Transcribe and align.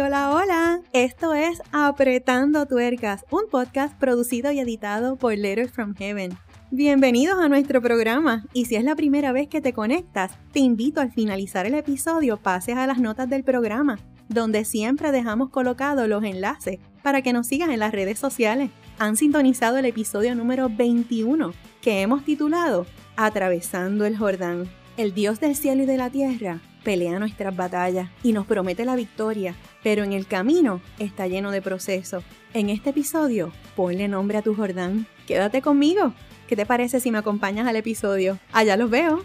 hola, 0.00 0.32
hola. 0.32 0.80
Esto 0.92 1.34
es 1.34 1.62
Apretando 1.70 2.66
Tuercas, 2.66 3.24
un 3.30 3.42
podcast 3.48 3.96
producido 3.96 4.50
y 4.50 4.58
editado 4.58 5.16
por 5.16 5.36
Letters 5.38 5.70
from 5.70 5.94
Heaven. 5.94 6.36
Bienvenidos 6.72 7.38
a 7.38 7.48
nuestro 7.48 7.80
programa 7.80 8.44
y 8.52 8.64
si 8.64 8.74
es 8.74 8.82
la 8.82 8.96
primera 8.96 9.30
vez 9.30 9.46
que 9.46 9.60
te 9.60 9.72
conectas, 9.72 10.32
te 10.52 10.58
invito 10.58 11.00
al 11.00 11.12
finalizar 11.12 11.66
el 11.66 11.74
episodio 11.74 12.38
pases 12.38 12.76
a 12.76 12.88
las 12.88 12.98
notas 12.98 13.28
del 13.28 13.44
programa, 13.44 14.00
donde 14.28 14.64
siempre 14.64 15.12
dejamos 15.12 15.50
colocados 15.50 16.08
los 16.08 16.24
enlaces 16.24 16.80
para 17.04 17.22
que 17.22 17.32
nos 17.32 17.46
sigas 17.46 17.70
en 17.70 17.78
las 17.78 17.92
redes 17.92 18.18
sociales. 18.18 18.70
Han 18.98 19.16
sintonizado 19.16 19.78
el 19.78 19.84
episodio 19.84 20.34
número 20.34 20.68
21 20.68 21.52
que 21.80 22.00
hemos 22.00 22.24
titulado 22.24 22.84
Atravesando 23.16 24.06
el 24.06 24.18
Jordán. 24.18 24.68
El 24.96 25.14
Dios 25.14 25.38
del 25.38 25.54
cielo 25.54 25.84
y 25.84 25.86
de 25.86 25.98
la 25.98 26.10
tierra 26.10 26.60
pelea 26.84 27.18
nuestras 27.18 27.56
batallas 27.56 28.10
y 28.22 28.32
nos 28.32 28.46
promete 28.46 28.84
la 28.84 28.94
victoria, 28.94 29.56
pero 29.82 30.04
en 30.04 30.12
el 30.12 30.26
camino 30.26 30.80
está 31.00 31.26
lleno 31.26 31.50
de 31.50 31.62
procesos. 31.62 32.22
En 32.52 32.70
este 32.70 32.90
episodio, 32.90 33.50
ponle 33.74 34.06
nombre 34.06 34.38
a 34.38 34.42
tu 34.42 34.54
Jordán. 34.54 35.08
Quédate 35.26 35.62
conmigo. 35.62 36.12
¿Qué 36.46 36.54
te 36.54 36.66
parece 36.66 37.00
si 37.00 37.10
me 37.10 37.18
acompañas 37.18 37.66
al 37.66 37.76
episodio? 37.76 38.38
Allá 38.52 38.76
los 38.76 38.90
veo. 38.90 39.24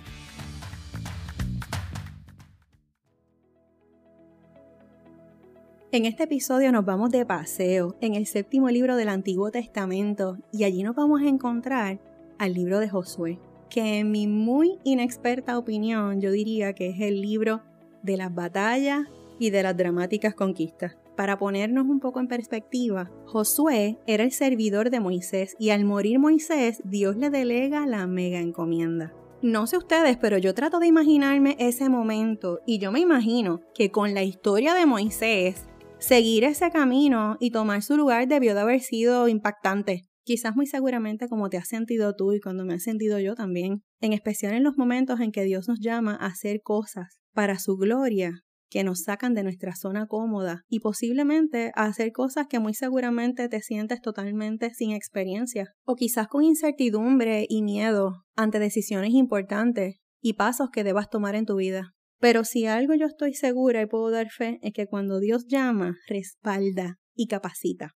En 5.91 6.05
este 6.05 6.23
episodio 6.23 6.71
nos 6.71 6.85
vamos 6.85 7.09
de 7.09 7.25
paseo 7.25 7.97
en 7.99 8.13
el 8.13 8.27
séptimo 8.27 8.69
libro 8.69 8.95
del 8.95 9.09
Antiguo 9.09 9.49
Testamento 9.49 10.37
y 10.53 10.63
allí 10.63 10.83
nos 10.83 10.95
vamos 10.95 11.21
a 11.21 11.27
encontrar 11.27 11.99
al 12.37 12.53
libro 12.53 12.79
de 12.79 12.87
Josué, 12.87 13.39
que 13.69 13.99
en 13.99 14.11
mi 14.11 14.27
muy 14.27 14.79
inexperta 14.83 15.57
opinión 15.57 16.21
yo 16.21 16.31
diría 16.31 16.73
que 16.73 16.89
es 16.89 16.99
el 16.99 17.21
libro 17.21 17.61
de 18.03 18.17
las 18.17 18.33
batallas 18.33 19.07
y 19.39 19.49
de 19.49 19.63
las 19.63 19.77
dramáticas 19.77 20.33
conquistas. 20.33 20.97
Para 21.15 21.37
ponernos 21.37 21.85
un 21.87 21.99
poco 21.99 22.19
en 22.19 22.27
perspectiva, 22.27 23.11
Josué 23.25 23.97
era 24.07 24.23
el 24.23 24.31
servidor 24.31 24.89
de 24.89 24.99
Moisés 24.99 25.55
y 25.59 25.71
al 25.71 25.83
morir 25.83 26.17
Moisés, 26.17 26.81
Dios 26.85 27.17
le 27.17 27.29
delega 27.29 27.85
la 27.85 28.07
mega 28.07 28.39
encomienda. 28.39 29.13
No 29.41 29.67
sé 29.67 29.77
ustedes, 29.77 30.17
pero 30.17 30.37
yo 30.37 30.53
trato 30.53 30.79
de 30.79 30.87
imaginarme 30.87 31.55
ese 31.59 31.87
momento 31.89 32.59
y 32.65 32.79
yo 32.79 32.91
me 32.91 32.99
imagino 32.99 33.61
que 33.73 33.91
con 33.91 34.13
la 34.13 34.23
historia 34.23 34.73
de 34.73 34.85
Moisés, 34.85 35.65
seguir 35.97 36.43
ese 36.43 36.71
camino 36.71 37.37
y 37.39 37.51
tomar 37.51 37.81
su 37.81 37.95
lugar 37.95 38.27
debió 38.27 38.53
de 38.53 38.61
haber 38.61 38.81
sido 38.81 39.27
impactante. 39.27 40.08
Quizás 40.29 40.55
muy 40.55 40.67
seguramente 40.67 41.27
como 41.27 41.49
te 41.49 41.57
has 41.57 41.67
sentido 41.67 42.13
tú 42.13 42.33
y 42.33 42.39
cuando 42.39 42.63
me 42.63 42.75
he 42.75 42.79
sentido 42.79 43.17
yo 43.17 43.33
también, 43.33 43.81
en 43.99 44.13
especial 44.13 44.53
en 44.53 44.63
los 44.63 44.77
momentos 44.77 45.19
en 45.21 45.31
que 45.31 45.43
Dios 45.43 45.67
nos 45.67 45.79
llama 45.79 46.15
a 46.21 46.27
hacer 46.27 46.61
cosas 46.61 47.19
para 47.33 47.57
su 47.57 47.77
gloria 47.77 48.43
que 48.69 48.83
nos 48.83 49.01
sacan 49.05 49.33
de 49.33 49.41
nuestra 49.41 49.73
zona 49.75 50.05
cómoda 50.05 50.65
y 50.69 50.81
posiblemente 50.81 51.71
a 51.73 51.85
hacer 51.85 52.11
cosas 52.11 52.45
que 52.47 52.59
muy 52.59 52.75
seguramente 52.75 53.49
te 53.49 53.59
sientes 53.63 54.01
totalmente 54.01 54.71
sin 54.71 54.91
experiencia 54.91 55.73
o 55.83 55.95
quizás 55.95 56.27
con 56.27 56.43
incertidumbre 56.43 57.47
y 57.49 57.63
miedo 57.63 58.23
ante 58.35 58.59
decisiones 58.59 59.15
importantes 59.15 59.95
y 60.21 60.33
pasos 60.33 60.69
que 60.71 60.83
debas 60.83 61.09
tomar 61.09 61.33
en 61.33 61.47
tu 61.47 61.55
vida. 61.55 61.95
Pero 62.19 62.43
si 62.43 62.67
algo 62.67 62.93
yo 62.93 63.07
estoy 63.07 63.33
segura 63.33 63.81
y 63.81 63.87
puedo 63.87 64.11
dar 64.11 64.29
fe 64.29 64.59
es 64.61 64.73
que 64.73 64.85
cuando 64.85 65.19
Dios 65.19 65.47
llama, 65.47 65.95
respalda 66.07 66.99
y 67.15 67.25
capacita. 67.25 67.95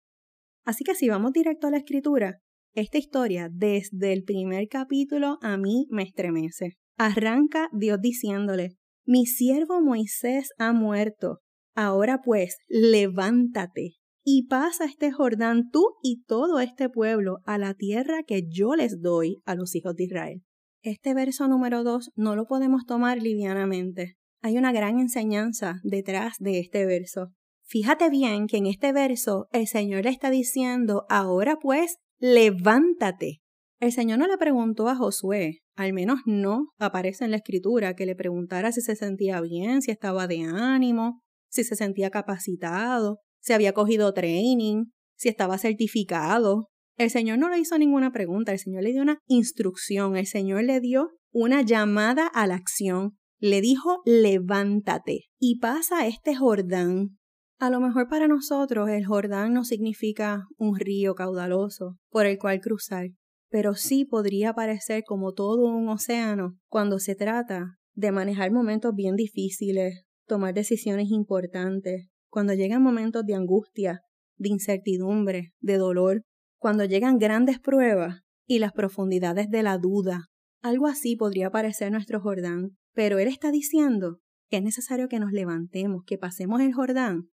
Así 0.63 0.83
que 0.83 0.95
si 0.95 1.09
vamos 1.09 1.33
directo 1.33 1.67
a 1.67 1.71
la 1.71 1.77
escritura, 1.77 2.39
esta 2.73 2.97
historia 2.97 3.49
desde 3.51 4.13
el 4.13 4.23
primer 4.23 4.67
capítulo 4.67 5.37
a 5.41 5.57
mí 5.57 5.87
me 5.89 6.03
estremece. 6.03 6.77
Arranca 6.97 7.69
Dios 7.71 7.99
diciéndole, 8.01 8.77
mi 9.05 9.25
siervo 9.25 9.81
Moisés 9.81 10.49
ha 10.57 10.73
muerto. 10.73 11.39
Ahora 11.75 12.21
pues, 12.23 12.57
levántate 12.67 13.95
y 14.23 14.47
pasa 14.47 14.85
este 14.85 15.11
Jordán 15.11 15.69
tú 15.69 15.83
y 16.01 16.23
todo 16.23 16.59
este 16.59 16.89
pueblo 16.89 17.39
a 17.45 17.57
la 17.57 17.73
tierra 17.73 18.23
que 18.25 18.43
yo 18.47 18.75
les 18.75 19.01
doy 19.01 19.41
a 19.45 19.55
los 19.55 19.75
hijos 19.75 19.95
de 19.95 20.05
Israel. 20.05 20.43
Este 20.81 21.13
verso 21.13 21.47
número 21.47 21.83
dos 21.83 22.11
no 22.15 22.35
lo 22.35 22.45
podemos 22.45 22.85
tomar 22.85 23.21
livianamente. 23.21 24.15
Hay 24.41 24.57
una 24.57 24.71
gran 24.71 24.99
enseñanza 24.99 25.75
detrás 25.83 26.35
de 26.39 26.59
este 26.59 26.85
verso. 26.85 27.33
Fíjate 27.73 28.11
bien 28.11 28.45
que 28.45 28.57
en 28.57 28.67
este 28.67 28.93
verso 28.93 29.47
el 29.51 29.65
Señor 29.65 30.03
le 30.03 30.11
está 30.11 30.29
diciendo, 30.29 31.07
ahora 31.09 31.57
pues, 31.59 31.97
levántate. 32.19 33.41
El 33.79 33.91
Señor 33.91 34.19
no 34.19 34.27
le 34.27 34.37
preguntó 34.37 34.89
a 34.89 34.95
Josué, 34.95 35.63
al 35.75 35.91
menos 35.91 36.19
no 36.27 36.67
aparece 36.77 37.25
en 37.25 37.31
la 37.31 37.37
escritura, 37.37 37.95
que 37.95 38.05
le 38.05 38.15
preguntara 38.15 38.71
si 38.71 38.81
se 38.81 38.95
sentía 38.95 39.41
bien, 39.41 39.81
si 39.81 39.89
estaba 39.89 40.27
de 40.27 40.43
ánimo, 40.43 41.23
si 41.49 41.63
se 41.63 41.75
sentía 41.75 42.11
capacitado, 42.11 43.17
si 43.41 43.53
había 43.53 43.73
cogido 43.73 44.13
training, 44.13 44.91
si 45.17 45.29
estaba 45.29 45.57
certificado. 45.57 46.67
El 46.95 47.09
Señor 47.09 47.39
no 47.39 47.49
le 47.49 47.57
hizo 47.57 47.75
ninguna 47.79 48.11
pregunta, 48.11 48.51
el 48.51 48.59
Señor 48.59 48.83
le 48.83 48.91
dio 48.91 49.01
una 49.01 49.17
instrucción, 49.25 50.15
el 50.15 50.27
Señor 50.27 50.63
le 50.63 50.79
dio 50.79 51.09
una 51.31 51.63
llamada 51.63 52.27
a 52.27 52.45
la 52.45 52.53
acción, 52.53 53.17
le 53.39 53.61
dijo 53.61 54.03
levántate 54.05 55.21
y 55.39 55.57
pasa 55.57 56.05
este 56.05 56.35
Jordán. 56.35 57.17
A 57.63 57.69
lo 57.69 57.79
mejor 57.79 58.09
para 58.09 58.27
nosotros 58.27 58.89
el 58.89 59.05
Jordán 59.05 59.53
no 59.53 59.63
significa 59.63 60.43
un 60.57 60.77
río 60.77 61.15
caudaloso 61.15 61.97
por 62.09 62.25
el 62.25 62.37
cual 62.37 62.59
cruzar, 62.59 63.11
pero 63.49 63.75
sí 63.75 64.03
podría 64.03 64.51
parecer 64.51 65.05
como 65.07 65.31
todo 65.31 65.73
un 65.73 65.87
océano 65.87 66.57
cuando 66.67 66.99
se 66.99 67.15
trata 67.15 67.77
de 67.95 68.11
manejar 68.11 68.51
momentos 68.51 68.93
bien 68.93 69.15
difíciles, 69.15 70.03
tomar 70.27 70.53
decisiones 70.53 71.09
importantes, 71.09 72.09
cuando 72.29 72.53
llegan 72.53 72.83
momentos 72.83 73.23
de 73.25 73.35
angustia, 73.35 74.01
de 74.35 74.49
incertidumbre, 74.49 75.53
de 75.61 75.77
dolor, 75.77 76.23
cuando 76.59 76.83
llegan 76.83 77.17
grandes 77.17 77.59
pruebas 77.59 78.23
y 78.45 78.59
las 78.59 78.73
profundidades 78.73 79.49
de 79.49 79.63
la 79.63 79.77
duda. 79.77 80.25
Algo 80.61 80.87
así 80.87 81.15
podría 81.15 81.49
parecer 81.49 81.93
nuestro 81.93 82.19
Jordán, 82.19 82.71
pero 82.93 83.19
Él 83.19 83.29
está 83.29 83.51
diciendo 83.51 84.19
que 84.49 84.57
es 84.57 84.63
necesario 84.63 85.07
que 85.07 85.21
nos 85.21 85.31
levantemos, 85.31 86.03
que 86.05 86.17
pasemos 86.17 86.59
el 86.59 86.73
Jordán, 86.73 87.29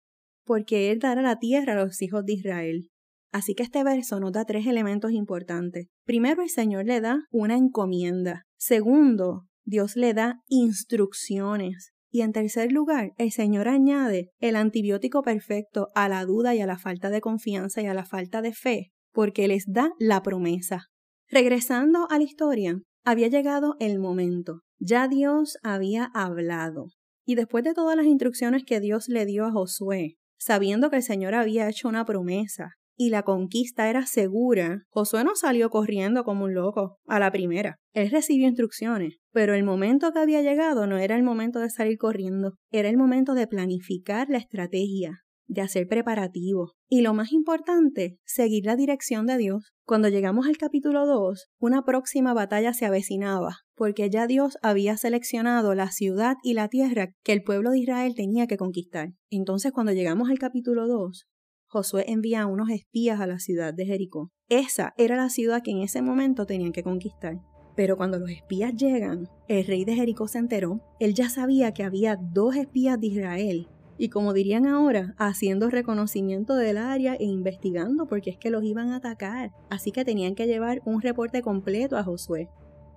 porque 0.51 0.91
Él 0.91 0.99
dará 0.99 1.23
la 1.23 1.39
tierra 1.39 1.75
a 1.75 1.85
los 1.85 2.03
hijos 2.03 2.25
de 2.25 2.33
Israel. 2.33 2.91
Así 3.31 3.55
que 3.55 3.63
este 3.63 3.85
verso 3.85 4.19
nos 4.19 4.33
da 4.33 4.45
tres 4.45 4.67
elementos 4.67 5.13
importantes. 5.13 5.87
Primero, 6.05 6.43
el 6.43 6.49
Señor 6.49 6.87
le 6.87 7.01
da 7.01 7.21
una 7.31 7.57
encomienda. 7.57 8.43
Segundo, 8.59 9.45
Dios 9.65 9.95
le 9.95 10.13
da 10.13 10.41
instrucciones. 10.49 11.93
Y 12.11 12.23
en 12.23 12.33
tercer 12.33 12.73
lugar, 12.73 13.13
el 13.17 13.31
Señor 13.31 13.69
añade 13.69 14.31
el 14.41 14.57
antibiótico 14.57 15.23
perfecto 15.23 15.91
a 15.95 16.09
la 16.09 16.25
duda 16.25 16.53
y 16.57 16.61
a 16.61 16.67
la 16.67 16.79
falta 16.79 17.11
de 17.11 17.21
confianza 17.21 17.81
y 17.81 17.87
a 17.87 17.95
la 17.95 18.05
falta 18.05 18.43
de 18.43 18.53
fe, 18.53 18.91
porque 19.13 19.47
les 19.47 19.67
da 19.69 19.93
la 20.01 20.21
promesa. 20.21 20.87
Regresando 21.29 22.09
a 22.11 22.19
la 22.19 22.25
historia, 22.25 22.81
había 23.05 23.29
llegado 23.29 23.77
el 23.79 24.01
momento. 24.01 24.63
Ya 24.81 25.07
Dios 25.07 25.59
había 25.63 26.11
hablado. 26.13 26.89
Y 27.25 27.37
después 27.37 27.63
de 27.63 27.73
todas 27.73 27.97
las 27.97 28.07
instrucciones 28.07 28.65
que 28.65 28.81
Dios 28.81 29.09
le 29.09 29.27
dio 29.27 29.45
a 29.45 29.53
Josué, 29.53 30.17
sabiendo 30.41 30.91
que 30.91 30.97
el 30.97 31.03
Señor 31.03 31.35
había 31.35 31.69
hecho 31.69 31.89
una 31.89 32.05
promesa, 32.05 32.73
y 32.97 33.11
la 33.11 33.23
conquista 33.23 33.89
era 33.89 34.05
segura, 34.05 34.83
Josué 34.91 35.25
no 35.25 35.35
salió 35.35 35.71
corriendo 35.71 36.25
como 36.25 36.45
un 36.45 36.55
loco 36.55 36.99
a 37.07 37.19
la 37.19 37.31
primera. 37.31 37.77
Él 37.95 38.11
recibió 38.11 38.47
instrucciones, 38.47 39.17
pero 39.33 39.55
el 39.55 39.65
momento 39.65 40.13
que 40.13 40.19
había 40.19 40.43
llegado 40.43 40.87
no 40.87 40.99
era 40.99 41.17
el 41.17 41.23
momento 41.23 41.61
de 41.61 41.71
salir 41.71 41.97
corriendo, 41.97 42.57
era 42.71 42.91
el 42.91 42.99
momento 42.99 43.33
de 43.35 43.47
planificar 43.47 44.29
la 44.29 44.37
estrategia, 44.37 45.21
de 45.51 45.63
hacer 45.63 45.89
preparativos 45.89 46.73
y 46.89 47.03
lo 47.03 47.13
más 47.13 47.33
importante, 47.33 48.19
seguir 48.25 48.65
la 48.65 48.77
dirección 48.77 49.27
de 49.27 49.37
Dios. 49.37 49.73
Cuando 49.85 50.09
llegamos 50.09 50.47
al 50.47 50.57
capítulo 50.57 51.07
2, 51.07 51.51
una 51.59 51.85
próxima 51.85 52.33
batalla 52.33 52.73
se 52.73 52.87
avecinaba, 52.87 53.59
porque 53.75 54.09
ya 54.09 54.27
Dios 54.27 54.59
había 54.63 54.97
seleccionado 54.97 55.75
la 55.75 55.91
ciudad 55.91 56.37
y 56.45 56.55
la 56.55 56.69
tierra 56.69 57.11
que 57.25 57.33
el 57.33 57.43
pueblo 57.43 57.73
de 57.73 57.81
Israel 57.81 58.15
tenía 58.15 58.47
que 58.47 58.57
conquistar. 58.57 59.11
Entonces, 59.29 59.73
cuando 59.73 59.93
llegamos 59.93 60.31
al 60.31 60.39
capítulo 60.39 60.87
2, 60.87 61.27
Josué 61.67 62.05
envía 62.09 62.43
a 62.43 62.47
unos 62.47 62.71
espías 62.71 63.21
a 63.21 63.27
la 63.27 63.41
ciudad 63.41 63.75
de 63.75 63.87
Jericó. 63.87 64.31
Esa 64.49 64.95
era 64.97 65.17
la 65.17 65.31
ciudad 65.31 65.63
que 65.63 65.73
en 65.73 65.83
ese 65.83 66.01
momento 66.01 66.47
tenían 66.47 66.73
que 66.73 66.85
conquistar. 66.85 67.41
Pero 67.77 67.97
cuando 67.97 68.19
los 68.19 68.31
espías 68.31 68.75
llegan, 68.75 69.29
el 69.49 69.67
rey 69.67 69.85
de 69.85 69.95
Jericó 69.95 70.29
se 70.29 70.39
enteró. 70.39 70.81
Él 71.01 71.15
ya 71.15 71.29
sabía 71.29 71.73
que 71.73 71.83
había 71.85 72.17
dos 72.17 72.57
espías 72.57 73.01
de 73.01 73.07
Israel. 73.09 73.69
Y 74.03 74.09
como 74.09 74.33
dirían 74.33 74.65
ahora, 74.65 75.15
haciendo 75.19 75.69
reconocimiento 75.69 76.55
del 76.55 76.79
área 76.79 77.17
e 77.17 77.25
investigando 77.25 78.07
porque 78.07 78.31
es 78.31 78.39
que 78.39 78.49
los 78.49 78.65
iban 78.65 78.93
a 78.93 78.97
atacar. 78.97 79.51
Así 79.69 79.93
que 79.93 80.07
tenían 80.07 80.35
que 80.35 80.47
llevar 80.47 80.81
un 80.87 81.03
reporte 81.03 81.43
completo 81.43 81.99
a 81.99 82.03
Josué, 82.03 82.49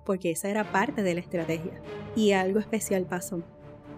porque 0.06 0.30
esa 0.30 0.48
era 0.48 0.72
parte 0.72 1.02
de 1.02 1.12
la 1.12 1.20
estrategia. 1.20 1.78
Y 2.16 2.32
algo 2.32 2.58
especial 2.58 3.04
pasó 3.04 3.44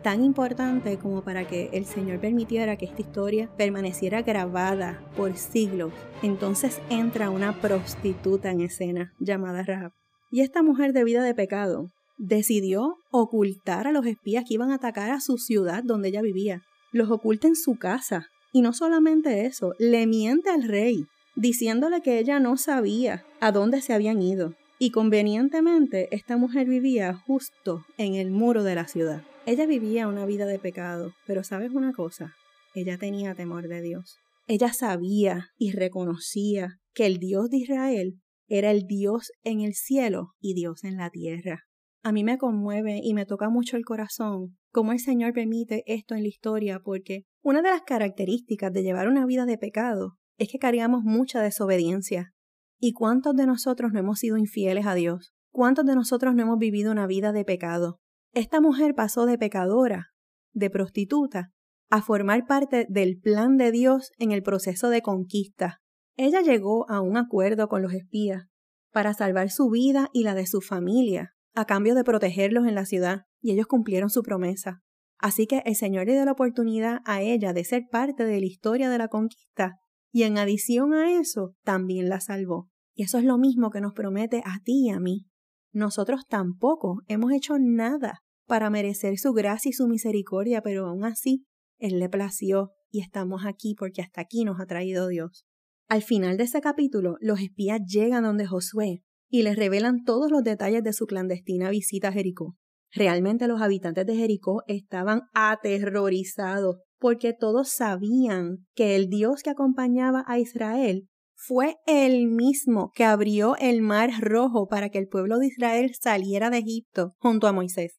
tan 0.02 0.24
importante 0.24 0.98
como 0.98 1.22
para 1.22 1.46
que 1.46 1.70
el 1.72 1.84
Señor 1.84 2.18
permitiera 2.18 2.76
que 2.76 2.86
esta 2.86 3.02
historia 3.02 3.50
permaneciera 3.56 4.22
grabada 4.22 5.00
por 5.16 5.36
siglos. 5.36 5.92
Entonces 6.24 6.80
entra 6.90 7.30
una 7.30 7.60
prostituta 7.60 8.50
en 8.50 8.62
escena 8.62 9.12
llamada 9.20 9.62
Rahab. 9.62 9.92
Y 10.32 10.40
esta 10.40 10.60
mujer 10.60 10.92
de 10.92 11.04
vida 11.04 11.22
de 11.22 11.36
pecado 11.36 11.92
decidió 12.18 12.96
ocultar 13.12 13.86
a 13.86 13.92
los 13.92 14.06
espías 14.06 14.42
que 14.44 14.54
iban 14.54 14.72
a 14.72 14.76
atacar 14.76 15.12
a 15.12 15.20
su 15.20 15.38
ciudad 15.38 15.84
donde 15.84 16.08
ella 16.08 16.22
vivía. 16.22 16.62
Los 16.96 17.10
oculta 17.10 17.46
en 17.46 17.56
su 17.56 17.76
casa 17.76 18.30
Y 18.54 18.62
no 18.62 18.72
solamente 18.72 19.44
eso, 19.44 19.74
le 19.78 20.06
miente 20.06 20.48
al 20.48 20.62
rey, 20.62 21.04
diciéndole 21.34 22.00
que 22.00 22.18
ella 22.18 22.40
no 22.40 22.56
sabía 22.56 23.22
a 23.38 23.52
dónde 23.52 23.82
se 23.82 23.92
habían 23.92 24.22
ido. 24.22 24.54
Y 24.78 24.92
convenientemente 24.92 26.08
esta 26.10 26.38
mujer 26.38 26.66
vivía 26.66 27.12
justo 27.12 27.84
en 27.98 28.14
el 28.14 28.30
muro 28.30 28.64
de 28.64 28.76
la 28.76 28.88
ciudad. 28.88 29.22
Ella 29.44 29.66
vivía 29.66 30.08
una 30.08 30.24
vida 30.24 30.46
de 30.46 30.58
pecado, 30.58 31.12
pero 31.26 31.44
¿sabes 31.44 31.72
una 31.72 31.92
cosa? 31.92 32.34
Ella 32.74 32.96
tenía 32.96 33.34
temor 33.34 33.68
de 33.68 33.82
Dios. 33.82 34.16
Ella 34.46 34.72
sabía 34.72 35.50
y 35.58 35.72
reconocía 35.72 36.78
que 36.94 37.04
el 37.04 37.18
Dios 37.18 37.50
de 37.50 37.58
Israel 37.58 38.22
era 38.48 38.70
el 38.70 38.86
Dios 38.86 39.32
en 39.44 39.60
el 39.60 39.74
cielo 39.74 40.28
y 40.40 40.54
Dios 40.54 40.82
en 40.82 40.96
la 40.96 41.10
tierra. 41.10 41.64
A 42.06 42.12
mí 42.12 42.22
me 42.22 42.38
conmueve 42.38 43.00
y 43.02 43.14
me 43.14 43.26
toca 43.26 43.48
mucho 43.48 43.76
el 43.76 43.84
corazón 43.84 44.56
cómo 44.70 44.92
el 44.92 45.00
Señor 45.00 45.32
permite 45.32 45.82
esto 45.86 46.14
en 46.14 46.22
la 46.22 46.28
historia 46.28 46.78
porque 46.78 47.24
una 47.42 47.62
de 47.62 47.70
las 47.70 47.82
características 47.82 48.72
de 48.72 48.84
llevar 48.84 49.08
una 49.08 49.26
vida 49.26 49.44
de 49.44 49.58
pecado 49.58 50.16
es 50.38 50.48
que 50.48 50.60
cargamos 50.60 51.02
mucha 51.02 51.42
desobediencia. 51.42 52.32
¿Y 52.78 52.92
cuántos 52.92 53.34
de 53.34 53.46
nosotros 53.46 53.90
no 53.92 53.98
hemos 53.98 54.20
sido 54.20 54.36
infieles 54.36 54.86
a 54.86 54.94
Dios? 54.94 55.34
¿Cuántos 55.50 55.84
de 55.84 55.96
nosotros 55.96 56.36
no 56.36 56.42
hemos 56.42 56.58
vivido 56.58 56.92
una 56.92 57.08
vida 57.08 57.32
de 57.32 57.44
pecado? 57.44 57.98
Esta 58.32 58.60
mujer 58.60 58.94
pasó 58.94 59.26
de 59.26 59.36
pecadora, 59.36 60.10
de 60.52 60.70
prostituta, 60.70 61.50
a 61.90 62.02
formar 62.02 62.46
parte 62.46 62.86
del 62.88 63.18
plan 63.18 63.56
de 63.56 63.72
Dios 63.72 64.12
en 64.18 64.30
el 64.30 64.44
proceso 64.44 64.90
de 64.90 65.02
conquista. 65.02 65.80
Ella 66.14 66.40
llegó 66.40 66.88
a 66.88 67.00
un 67.00 67.16
acuerdo 67.16 67.66
con 67.66 67.82
los 67.82 67.94
espías 67.94 68.44
para 68.92 69.12
salvar 69.12 69.50
su 69.50 69.70
vida 69.70 70.08
y 70.12 70.22
la 70.22 70.36
de 70.36 70.46
su 70.46 70.60
familia 70.60 71.32
a 71.56 71.64
cambio 71.64 71.94
de 71.94 72.04
protegerlos 72.04 72.66
en 72.66 72.74
la 72.74 72.84
ciudad, 72.84 73.22
y 73.40 73.52
ellos 73.52 73.66
cumplieron 73.66 74.10
su 74.10 74.22
promesa. 74.22 74.82
Así 75.18 75.46
que 75.46 75.62
el 75.64 75.74
Señor 75.74 76.06
le 76.06 76.12
dio 76.12 76.24
la 76.24 76.32
oportunidad 76.32 77.00
a 77.06 77.22
ella 77.22 77.52
de 77.52 77.64
ser 77.64 77.84
parte 77.90 78.24
de 78.24 78.38
la 78.38 78.46
historia 78.46 78.90
de 78.90 78.98
la 78.98 79.08
conquista, 79.08 79.78
y 80.12 80.22
en 80.22 80.38
adición 80.38 80.94
a 80.94 81.18
eso, 81.18 81.54
también 81.64 82.08
la 82.08 82.20
salvó. 82.20 82.68
Y 82.94 83.02
eso 83.02 83.18
es 83.18 83.24
lo 83.24 83.38
mismo 83.38 83.70
que 83.70 83.80
nos 83.80 83.92
promete 83.92 84.42
a 84.44 84.60
ti 84.62 84.86
y 84.86 84.90
a 84.90 85.00
mí. 85.00 85.26
Nosotros 85.72 86.22
tampoco 86.28 87.02
hemos 87.08 87.32
hecho 87.32 87.58
nada 87.58 88.20
para 88.46 88.70
merecer 88.70 89.18
su 89.18 89.32
gracia 89.32 89.70
y 89.70 89.72
su 89.72 89.88
misericordia, 89.88 90.62
pero 90.62 90.86
aún 90.86 91.04
así, 91.04 91.44
Él 91.78 91.98
le 91.98 92.08
plació 92.08 92.72
y 92.90 93.00
estamos 93.00 93.44
aquí 93.44 93.74
porque 93.74 94.02
hasta 94.02 94.20
aquí 94.20 94.44
nos 94.44 94.60
ha 94.60 94.66
traído 94.66 95.08
Dios. 95.08 95.44
Al 95.88 96.02
final 96.02 96.36
de 96.36 96.44
ese 96.44 96.60
capítulo, 96.60 97.16
los 97.20 97.40
espías 97.40 97.80
llegan 97.86 98.24
donde 98.24 98.46
Josué 98.46 99.02
y 99.28 99.42
les 99.42 99.56
revelan 99.56 100.04
todos 100.04 100.30
los 100.30 100.42
detalles 100.42 100.82
de 100.82 100.92
su 100.92 101.06
clandestina 101.06 101.70
visita 101.70 102.08
a 102.08 102.12
Jericó. 102.12 102.56
Realmente 102.92 103.48
los 103.48 103.60
habitantes 103.60 104.06
de 104.06 104.16
Jericó 104.16 104.62
estaban 104.66 105.22
aterrorizados 105.34 106.76
porque 106.98 107.32
todos 107.32 107.70
sabían 107.70 108.66
que 108.74 108.96
el 108.96 109.08
Dios 109.08 109.42
que 109.42 109.50
acompañaba 109.50 110.24
a 110.26 110.38
Israel 110.38 111.08
fue 111.34 111.76
el 111.86 112.28
mismo 112.28 112.90
que 112.94 113.04
abrió 113.04 113.56
el 113.56 113.82
mar 113.82 114.10
rojo 114.20 114.66
para 114.68 114.88
que 114.88 114.98
el 114.98 115.08
pueblo 115.08 115.38
de 115.38 115.48
Israel 115.48 115.92
saliera 116.00 116.48
de 116.48 116.58
Egipto 116.58 117.14
junto 117.18 117.46
a 117.46 117.52
Moisés. 117.52 117.98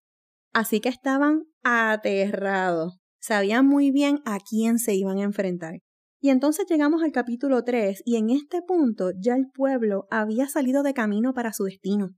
Así 0.53 0.79
que 0.79 0.89
estaban 0.89 1.43
aterrados. 1.63 2.97
Sabían 3.19 3.67
muy 3.67 3.91
bien 3.91 4.19
a 4.25 4.39
quién 4.39 4.79
se 4.79 4.95
iban 4.95 5.19
a 5.19 5.23
enfrentar. 5.23 5.79
Y 6.19 6.29
entonces 6.29 6.65
llegamos 6.67 7.03
al 7.03 7.11
capítulo 7.11 7.63
3 7.63 8.01
y 8.03 8.15
en 8.15 8.31
este 8.31 8.61
punto 8.61 9.11
ya 9.19 9.35
el 9.35 9.47
pueblo 9.53 10.07
había 10.09 10.47
salido 10.47 10.81
de 10.81 10.93
camino 10.93 11.33
para 11.33 11.53
su 11.53 11.65
destino. 11.65 12.09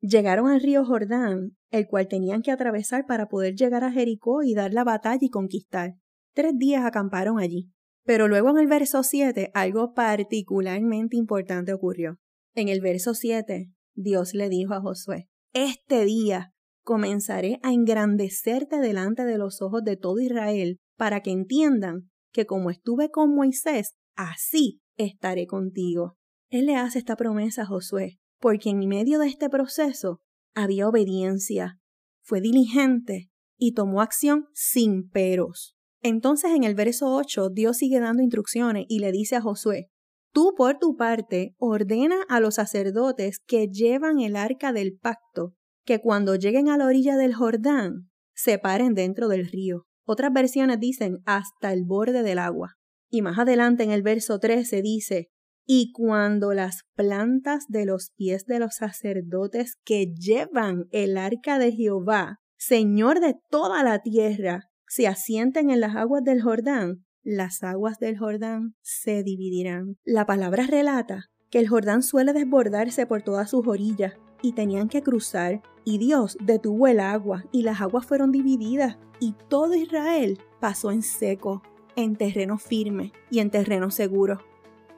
Llegaron 0.00 0.48
al 0.48 0.60
río 0.60 0.84
Jordán, 0.84 1.56
el 1.70 1.88
cual 1.88 2.06
tenían 2.06 2.42
que 2.42 2.52
atravesar 2.52 3.04
para 3.06 3.26
poder 3.26 3.56
llegar 3.56 3.82
a 3.82 3.90
Jericó 3.90 4.42
y 4.44 4.54
dar 4.54 4.72
la 4.72 4.84
batalla 4.84 5.18
y 5.22 5.30
conquistar. 5.30 5.94
Tres 6.34 6.52
días 6.56 6.84
acamparon 6.84 7.40
allí. 7.40 7.72
Pero 8.04 8.28
luego 8.28 8.50
en 8.50 8.58
el 8.58 8.68
verso 8.68 9.02
7 9.02 9.50
algo 9.54 9.92
particularmente 9.92 11.16
importante 11.16 11.72
ocurrió. 11.72 12.18
En 12.54 12.68
el 12.68 12.80
verso 12.80 13.12
7 13.12 13.72
Dios 13.94 14.34
le 14.34 14.48
dijo 14.48 14.74
a 14.74 14.80
Josué, 14.80 15.28
Este 15.52 16.04
día 16.04 16.52
comenzaré 16.84 17.58
a 17.64 17.72
engrandecerte 17.72 18.78
delante 18.78 19.24
de 19.24 19.36
los 19.36 19.60
ojos 19.60 19.82
de 19.82 19.96
todo 19.96 20.20
Israel 20.20 20.78
para 20.96 21.20
que 21.20 21.32
entiendan 21.32 22.08
que 22.38 22.46
como 22.46 22.70
estuve 22.70 23.10
con 23.10 23.34
Moisés, 23.34 23.96
así 24.14 24.80
estaré 24.96 25.48
contigo. 25.48 26.16
Él 26.50 26.66
le 26.66 26.76
hace 26.76 27.00
esta 27.00 27.16
promesa 27.16 27.62
a 27.62 27.66
Josué, 27.66 28.20
porque 28.38 28.70
en 28.70 28.78
medio 28.86 29.18
de 29.18 29.26
este 29.26 29.50
proceso 29.50 30.20
había 30.54 30.86
obediencia, 30.86 31.80
fue 32.22 32.40
diligente 32.40 33.28
y 33.56 33.72
tomó 33.72 34.02
acción 34.02 34.46
sin 34.54 35.08
peros. 35.08 35.74
Entonces 36.00 36.52
en 36.54 36.62
el 36.62 36.76
verso 36.76 37.12
8 37.12 37.48
Dios 37.50 37.78
sigue 37.78 37.98
dando 37.98 38.22
instrucciones 38.22 38.84
y 38.88 39.00
le 39.00 39.10
dice 39.10 39.34
a 39.34 39.40
Josué, 39.40 39.88
Tú 40.32 40.54
por 40.56 40.78
tu 40.78 40.94
parte 40.94 41.56
ordena 41.58 42.22
a 42.28 42.38
los 42.38 42.54
sacerdotes 42.54 43.40
que 43.44 43.66
llevan 43.66 44.20
el 44.20 44.36
arca 44.36 44.72
del 44.72 44.96
pacto, 44.96 45.54
que 45.84 45.98
cuando 45.98 46.36
lleguen 46.36 46.68
a 46.68 46.76
la 46.76 46.86
orilla 46.86 47.16
del 47.16 47.34
Jordán, 47.34 48.10
se 48.32 48.60
paren 48.60 48.94
dentro 48.94 49.26
del 49.26 49.48
río. 49.48 49.87
Otras 50.10 50.32
versiones 50.32 50.80
dicen 50.80 51.18
hasta 51.26 51.70
el 51.70 51.84
borde 51.84 52.22
del 52.22 52.38
agua. 52.38 52.76
Y 53.10 53.20
más 53.20 53.38
adelante 53.38 53.84
en 53.84 53.90
el 53.90 54.00
verso 54.00 54.38
13 54.38 54.80
dice, 54.80 55.28
y 55.66 55.92
cuando 55.92 56.54
las 56.54 56.84
plantas 56.94 57.66
de 57.68 57.84
los 57.84 58.12
pies 58.16 58.46
de 58.46 58.58
los 58.58 58.76
sacerdotes 58.76 59.76
que 59.84 60.06
llevan 60.14 60.86
el 60.92 61.18
arca 61.18 61.58
de 61.58 61.72
Jehová, 61.72 62.38
Señor 62.56 63.20
de 63.20 63.34
toda 63.50 63.84
la 63.84 63.98
tierra, 63.98 64.70
se 64.86 65.06
asienten 65.06 65.68
en 65.68 65.80
las 65.80 65.94
aguas 65.94 66.24
del 66.24 66.40
Jordán, 66.40 67.04
las 67.22 67.62
aguas 67.62 67.98
del 67.98 68.16
Jordán 68.16 68.76
se 68.80 69.22
dividirán. 69.22 69.98
La 70.04 70.24
palabra 70.24 70.66
relata 70.66 71.26
que 71.50 71.58
el 71.58 71.68
Jordán 71.68 72.02
suele 72.02 72.32
desbordarse 72.32 73.04
por 73.04 73.20
todas 73.20 73.50
sus 73.50 73.66
orillas 73.66 74.14
y 74.42 74.52
tenían 74.52 74.88
que 74.88 75.02
cruzar, 75.02 75.62
y 75.84 75.98
Dios 75.98 76.36
detuvo 76.40 76.86
el 76.86 77.00
agua 77.00 77.44
y 77.50 77.62
las 77.62 77.80
aguas 77.80 78.04
fueron 78.04 78.30
divididas 78.30 78.98
y 79.20 79.34
todo 79.48 79.74
Israel 79.74 80.38
pasó 80.60 80.90
en 80.90 81.02
seco, 81.02 81.62
en 81.96 82.16
terreno 82.16 82.58
firme 82.58 83.12
y 83.30 83.38
en 83.38 83.50
terreno 83.50 83.90
seguro. 83.90 84.38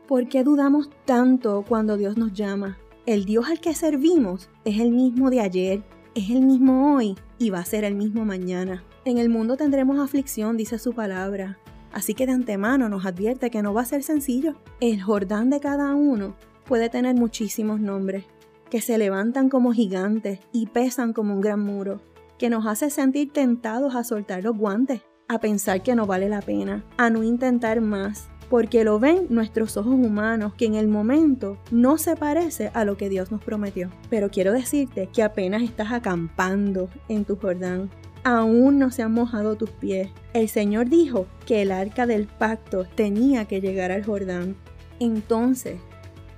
¿Por 0.08 0.28
qué 0.28 0.42
dudamos 0.42 0.90
tanto 1.04 1.64
cuando 1.69 1.96
Dios 1.96 2.16
nos 2.16 2.32
llama? 2.32 2.78
El 3.06 3.25
Dios 3.25 3.48
al 3.48 3.60
que 3.60 3.75
servimos 3.75 4.50
es 4.64 4.81
el 4.81 4.90
mismo 4.90 5.31
de 5.31 5.40
ayer, 5.40 5.82
es 6.14 6.31
el 6.31 6.42
mismo 6.42 6.96
hoy 6.96 7.14
y 7.38 7.50
va 7.50 7.60
a 7.60 7.64
ser 7.64 7.84
el 7.84 7.94
mismo 7.94 8.25
mañana. 8.25 8.84
En 9.04 9.19
el 9.19 9.31
mundo 9.31 9.56
tendremos 9.56 9.98
aflicción, 9.98 10.56
dice 10.56 10.78
su 10.78 10.92
palabra. 10.92 11.59
Así 11.92 12.14
que 12.14 12.26
de 12.26 12.32
antemano 12.32 12.88
nos 12.88 13.06
advierte 13.06 13.50
que 13.50 13.62
no 13.62 13.73
va 13.73 13.82
a 13.82 13.87
ser 13.87 14.02
sencillo. 14.02 14.56
El 14.80 15.02
Jordán 15.02 15.50
de 15.50 15.61
cada 15.61 15.94
uno 15.94 16.35
puede 16.66 16.88
tener 16.88 17.14
muchísimos 17.14 17.80
nombres, 17.80 18.25
que 18.70 18.80
se 18.80 18.96
levantan 18.96 19.48
como 19.48 19.72
gigantes 19.72 20.40
y 20.52 20.66
pesan 20.66 21.12
como 21.12 21.34
un 21.34 21.40
gran 21.40 21.60
muro 21.60 22.00
que 22.40 22.48
nos 22.48 22.64
hace 22.64 22.88
sentir 22.88 23.34
tentados 23.34 23.94
a 23.94 24.02
soltar 24.02 24.42
los 24.42 24.56
guantes, 24.56 25.02
a 25.28 25.40
pensar 25.40 25.82
que 25.82 25.94
no 25.94 26.06
vale 26.06 26.30
la 26.30 26.40
pena, 26.40 26.82
a 26.96 27.10
no 27.10 27.22
intentar 27.22 27.82
más, 27.82 28.30
porque 28.48 28.82
lo 28.82 28.98
ven 28.98 29.26
nuestros 29.28 29.76
ojos 29.76 29.92
humanos 29.92 30.54
que 30.54 30.64
en 30.64 30.74
el 30.74 30.88
momento 30.88 31.58
no 31.70 31.98
se 31.98 32.16
parece 32.16 32.70
a 32.72 32.86
lo 32.86 32.96
que 32.96 33.10
Dios 33.10 33.30
nos 33.30 33.44
prometió. 33.44 33.90
Pero 34.08 34.30
quiero 34.30 34.52
decirte 34.52 35.10
que 35.12 35.22
apenas 35.22 35.62
estás 35.62 35.92
acampando 35.92 36.88
en 37.10 37.26
tu 37.26 37.36
Jordán. 37.36 37.90
Aún 38.24 38.78
no 38.78 38.90
se 38.90 39.02
han 39.02 39.12
mojado 39.12 39.56
tus 39.56 39.70
pies. 39.70 40.08
El 40.32 40.48
Señor 40.48 40.88
dijo 40.88 41.26
que 41.44 41.60
el 41.60 41.72
arca 41.72 42.06
del 42.06 42.26
pacto 42.26 42.86
tenía 42.86 43.44
que 43.44 43.60
llegar 43.60 43.92
al 43.92 44.02
Jordán. 44.02 44.56
Entonces, 44.98 45.78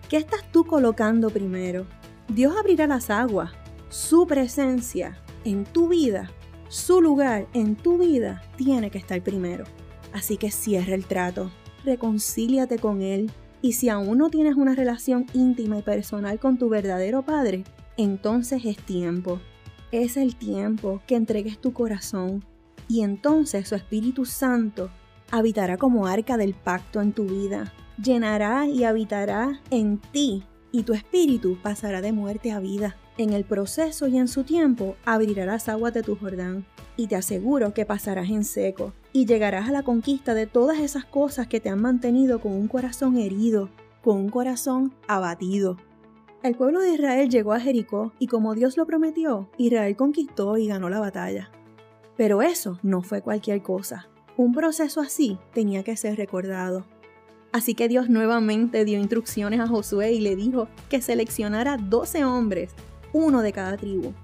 ¿qué 0.08 0.16
estás 0.16 0.50
tú 0.50 0.64
colocando 0.64 1.30
primero? 1.30 1.86
Dios 2.28 2.54
abrirá 2.58 2.86
las 2.86 3.10
aguas. 3.10 3.52
Su 3.88 4.26
presencia 4.26 5.18
en 5.44 5.64
tu 5.64 5.88
vida, 5.88 6.30
su 6.68 7.02
lugar 7.02 7.46
en 7.52 7.76
tu 7.76 7.98
vida 7.98 8.42
tiene 8.56 8.90
que 8.90 8.98
estar 8.98 9.20
primero. 9.22 9.64
Así 10.12 10.36
que 10.36 10.50
cierra 10.50 10.94
el 10.94 11.04
trato, 11.04 11.50
reconcíliate 11.84 12.78
con 12.78 13.02
Él 13.02 13.30
y 13.60 13.74
si 13.74 13.88
aún 13.88 14.18
no 14.18 14.30
tienes 14.30 14.56
una 14.56 14.74
relación 14.74 15.26
íntima 15.34 15.78
y 15.78 15.82
personal 15.82 16.38
con 16.38 16.58
tu 16.58 16.68
verdadero 16.68 17.22
Padre, 17.22 17.64
entonces 17.96 18.64
es 18.64 18.76
tiempo. 18.76 19.40
Es 19.90 20.16
el 20.16 20.36
tiempo 20.36 21.02
que 21.06 21.16
entregues 21.16 21.60
tu 21.60 21.72
corazón 21.72 22.44
y 22.88 23.02
entonces 23.02 23.68
su 23.68 23.74
Espíritu 23.74 24.24
Santo 24.24 24.90
habitará 25.30 25.76
como 25.76 26.06
arca 26.06 26.36
del 26.36 26.54
pacto 26.54 27.00
en 27.00 27.12
tu 27.12 27.24
vida, 27.24 27.72
llenará 28.02 28.66
y 28.66 28.84
habitará 28.84 29.60
en 29.70 29.98
ti 29.98 30.44
y 30.72 30.82
tu 30.82 30.94
espíritu 30.94 31.58
pasará 31.62 32.00
de 32.00 32.12
muerte 32.12 32.50
a 32.50 32.58
vida. 32.58 32.96
En 33.18 33.32
el 33.32 33.44
proceso 33.44 34.08
y 34.08 34.18
en 34.18 34.26
su 34.26 34.42
tiempo 34.42 34.96
abrirá 35.04 35.46
las 35.46 35.68
aguas 35.68 35.94
de 35.94 36.02
tu 36.02 36.16
Jordán, 36.16 36.64
y 36.96 37.06
te 37.06 37.16
aseguro 37.16 37.74
que 37.74 37.86
pasarás 37.86 38.30
en 38.30 38.44
seco, 38.44 38.94
y 39.12 39.26
llegarás 39.26 39.68
a 39.68 39.72
la 39.72 39.82
conquista 39.82 40.34
de 40.34 40.46
todas 40.46 40.80
esas 40.80 41.04
cosas 41.04 41.46
que 41.46 41.60
te 41.60 41.68
han 41.68 41.80
mantenido 41.80 42.40
con 42.40 42.52
un 42.52 42.68
corazón 42.68 43.18
herido, 43.18 43.68
con 44.02 44.16
un 44.16 44.30
corazón 44.30 44.94
abatido. 45.06 45.76
El 46.42 46.56
pueblo 46.56 46.80
de 46.80 46.94
Israel 46.94 47.28
llegó 47.28 47.52
a 47.52 47.60
Jericó 47.60 48.12
y 48.18 48.26
como 48.26 48.54
Dios 48.54 48.76
lo 48.76 48.84
prometió, 48.84 49.48
Israel 49.58 49.94
conquistó 49.94 50.56
y 50.56 50.66
ganó 50.66 50.90
la 50.90 50.98
batalla. 50.98 51.52
Pero 52.16 52.42
eso 52.42 52.80
no 52.82 53.02
fue 53.02 53.22
cualquier 53.22 53.62
cosa. 53.62 54.08
Un 54.36 54.52
proceso 54.52 55.00
así 55.00 55.38
tenía 55.52 55.84
que 55.84 55.96
ser 55.96 56.16
recordado. 56.16 56.84
Así 57.52 57.74
que 57.74 57.88
Dios 57.88 58.08
nuevamente 58.08 58.84
dio 58.86 58.98
instrucciones 58.98 59.60
a 59.60 59.68
Josué 59.68 60.12
y 60.12 60.20
le 60.20 60.36
dijo 60.36 60.68
que 60.88 61.02
seleccionara 61.02 61.76
12 61.76 62.24
hombres, 62.24 62.70
uno 63.12 63.42
de 63.42 63.52
cada 63.52 63.76
tribu, 63.76 64.14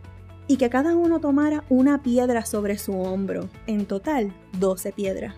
y 0.47 0.57
que 0.57 0.71
cada 0.71 0.97
uno 0.97 1.21
tomara 1.21 1.63
una 1.69 2.03
piedra 2.03 2.47
sobre 2.47 2.79
su 2.79 2.99
hombro, 2.99 3.51
en 3.67 3.85
total 3.85 4.33
12 4.59 4.93
piedras. 4.93 5.35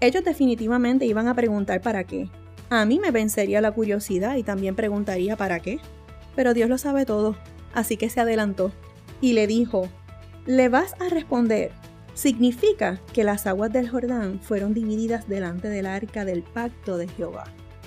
Ellos 0.00 0.24
definitivamente 0.24 1.06
iban 1.06 1.26
a 1.26 1.34
preguntar 1.34 1.80
para 1.80 2.04
qué. 2.04 2.28
A 2.68 2.84
mí 2.84 2.98
me 2.98 3.10
vencería 3.10 3.62
la 3.62 3.72
curiosidad 3.72 4.36
y 4.36 4.42
también 4.42 4.76
preguntaría 4.76 5.36
para 5.36 5.60
qué. 5.60 5.78
Pero 6.36 6.52
Dios 6.52 6.68
lo 6.68 6.76
sabe 6.76 7.06
todo, 7.06 7.36
así 7.72 7.96
que 7.96 8.10
se 8.10 8.20
adelantó 8.20 8.72
y 9.22 9.32
le 9.32 9.46
dijo, 9.46 9.88
le 10.44 10.68
vas 10.68 10.94
a 11.00 11.08
responder 11.08 11.70
significa 12.14 13.00
que 13.12 13.24
las 13.24 13.46
aguas 13.46 13.72
del 13.72 13.88
Jordán 13.88 14.40
fueron 14.40 14.74
divididas 14.74 15.28
delante 15.28 15.68
del 15.68 15.86
arca 15.86 16.24
del 16.24 16.42
pacto 16.42 16.96
de 16.96 17.08
Jehová. 17.08 17.44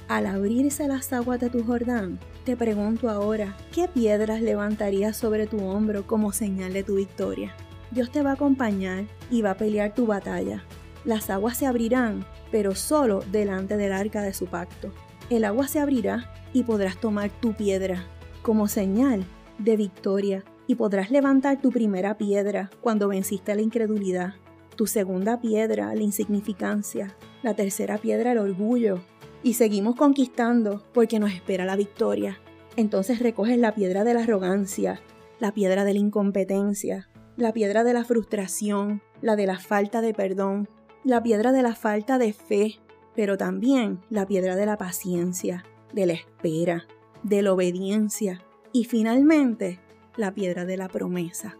Al 0.08 0.28
abrirse 0.28 0.88
las 0.88 1.12
aguas 1.14 1.40
de 1.40 1.50
tu 1.50 1.64
Jordán, 1.64 2.20
te 2.44 2.56
pregunto 2.56 3.10
ahora, 3.10 3.58
¿qué 3.74 3.88
piedras 3.88 4.42
levantarías 4.42 5.18
sobre 5.18 5.48
tu 5.48 5.64
hombro 5.64 6.06
como 6.06 6.32
señal 6.32 6.74
de 6.74 6.84
tu 6.84 6.96
victoria? 6.96 7.56
Dios 7.92 8.12
te 8.12 8.22
va 8.22 8.32
a 8.32 8.34
acompañar 8.34 9.06
y 9.32 9.42
va 9.42 9.52
a 9.52 9.58
pelear 9.58 9.96
tu 9.96 10.06
batalla. 10.06 10.64
Las 11.06 11.30
aguas 11.30 11.58
se 11.58 11.66
abrirán, 11.66 12.26
pero 12.52 12.76
solo 12.76 13.24
delante 13.32 13.78
del 13.78 13.94
arca 13.94 14.22
de 14.22 14.34
su 14.34 14.46
pacto. 14.46 14.92
El 15.30 15.44
agua 15.44 15.68
se 15.68 15.80
abrirá 15.80 16.32
y 16.54 16.64
podrás 16.64 16.98
tomar 16.98 17.30
tu 17.30 17.54
piedra 17.54 18.06
como 18.44 18.68
señal 18.68 19.26
de 19.58 19.76
victoria 19.76 20.44
y 20.68 20.76
podrás 20.76 21.12
levantar 21.12 21.62
tu 21.62 21.72
primera 21.72 22.18
piedra 22.18 22.70
cuando 22.82 23.08
venciste 23.08 23.56
la 23.56 23.62
incredulidad, 23.62 24.34
tu 24.76 24.88
segunda 24.88 25.40
piedra 25.40 25.94
la 25.96 26.02
insignificancia, 26.02 27.16
la 27.44 27.54
tercera 27.54 27.98
piedra 27.98 28.32
el 28.32 28.40
orgullo, 28.40 29.02
y 29.44 29.54
seguimos 29.54 29.96
conquistando 29.96 30.84
porque 30.94 31.20
nos 31.20 31.32
espera 31.32 31.66
la 31.66 31.76
victoria. 31.76 32.40
Entonces 32.78 33.20
recoges 33.20 33.58
la 33.58 33.76
piedra 33.76 34.04
de 34.04 34.14
la 34.14 34.24
arrogancia, 34.24 35.02
la 35.40 35.54
piedra 35.54 35.86
de 35.86 35.94
la 35.94 36.00
incompetencia, 36.00 37.10
la 37.38 37.54
piedra 37.54 37.84
de 37.84 37.94
la 37.94 38.04
frustración, 38.04 39.02
la 39.22 39.36
de 39.36 39.46
la 39.46 39.60
falta 39.60 40.02
de 40.02 40.14
perdón, 40.14 40.68
la 41.04 41.22
piedra 41.22 41.52
de 41.52 41.62
la 41.62 41.76
falta 41.76 42.18
de 42.18 42.34
fe, 42.34 42.80
pero 43.16 43.38
también 43.38 44.02
la 44.10 44.26
piedra 44.26 44.56
de 44.56 44.66
la 44.66 44.78
paciencia, 44.78 45.64
de 45.94 46.08
la 46.08 46.14
espera, 46.14 46.88
de 47.24 47.42
la 47.42 47.54
obediencia. 47.54 48.42
Y 48.74 48.86
finalmente 48.86 49.80
la 50.18 50.34
piedra 50.34 50.66
de 50.66 50.78
la 50.78 50.88
promesa. 50.88 51.58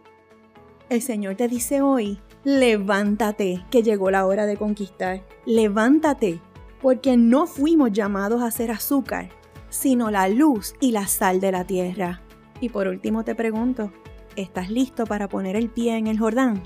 El 0.88 1.02
Señor 1.02 1.34
te 1.34 1.48
dice 1.48 1.80
hoy, 1.80 2.20
levántate, 2.44 3.64
que 3.70 3.82
llegó 3.82 4.10
la 4.10 4.24
hora 4.26 4.46
de 4.46 4.56
conquistar. 4.56 5.24
Levántate, 5.44 6.40
porque 6.80 7.16
no 7.16 7.46
fuimos 7.46 7.92
llamados 7.92 8.42
a 8.42 8.50
ser 8.50 8.70
azúcar, 8.70 9.30
sino 9.68 10.10
la 10.10 10.28
luz 10.28 10.74
y 10.80 10.92
la 10.92 11.08
sal 11.08 11.40
de 11.40 11.52
la 11.52 11.66
tierra. 11.66 12.22
Y 12.60 12.68
por 12.68 12.86
último 12.86 13.24
te 13.24 13.34
pregunto, 13.34 13.92
¿estás 14.36 14.70
listo 14.70 15.06
para 15.06 15.28
poner 15.28 15.56
el 15.56 15.70
pie 15.70 15.96
en 15.96 16.06
el 16.06 16.18
Jordán? 16.18 16.62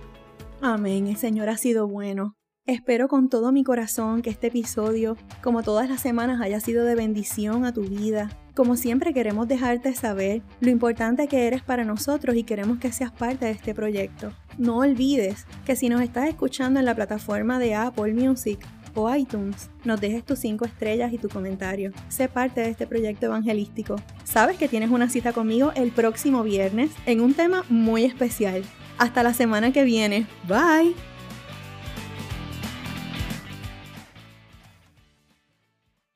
Amén, 0.60 1.06
el 1.06 1.16
Señor 1.16 1.48
ha 1.48 1.56
sido 1.56 1.88
bueno. 1.88 2.36
Espero 2.66 3.08
con 3.08 3.30
todo 3.30 3.52
mi 3.52 3.64
corazón 3.64 4.20
que 4.20 4.28
este 4.28 4.48
episodio, 4.48 5.16
como 5.42 5.62
todas 5.62 5.88
las 5.88 6.02
semanas, 6.02 6.42
haya 6.42 6.60
sido 6.60 6.84
de 6.84 6.94
bendición 6.94 7.64
a 7.64 7.72
tu 7.72 7.82
vida 7.82 8.28
como 8.54 8.76
siempre 8.76 9.14
queremos 9.14 9.48
dejarte 9.48 9.94
saber 9.94 10.42
lo 10.60 10.70
importante 10.70 11.28
que 11.28 11.46
eres 11.46 11.62
para 11.62 11.84
nosotros 11.84 12.36
y 12.36 12.44
queremos 12.44 12.78
que 12.78 12.92
seas 12.92 13.12
parte 13.12 13.46
de 13.46 13.52
este 13.52 13.74
proyecto. 13.74 14.32
No 14.58 14.78
olvides 14.78 15.46
que 15.64 15.76
si 15.76 15.88
nos 15.88 16.00
estás 16.00 16.28
escuchando 16.28 16.80
en 16.80 16.86
la 16.86 16.94
plataforma 16.94 17.58
de 17.58 17.74
Apple 17.74 18.12
Music 18.14 18.58
o 18.94 19.14
iTunes, 19.14 19.70
nos 19.84 20.00
dejes 20.00 20.24
tus 20.24 20.38
5 20.40 20.64
estrellas 20.64 21.12
y 21.12 21.18
tu 21.18 21.28
comentario. 21.28 21.92
Sé 22.08 22.28
parte 22.28 22.60
de 22.60 22.70
este 22.70 22.86
proyecto 22.86 23.26
evangelístico. 23.26 23.96
Sabes 24.24 24.56
que 24.58 24.68
tienes 24.68 24.90
una 24.90 25.08
cita 25.08 25.32
conmigo 25.32 25.72
el 25.74 25.92
próximo 25.92 26.42
viernes 26.42 26.90
en 27.06 27.20
un 27.20 27.34
tema 27.34 27.64
muy 27.68 28.04
especial. 28.04 28.62
Hasta 28.98 29.22
la 29.22 29.32
semana 29.32 29.72
que 29.72 29.84
viene. 29.84 30.26
Bye. 30.46 31.09